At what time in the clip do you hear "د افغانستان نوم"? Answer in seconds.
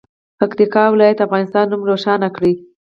1.19-1.81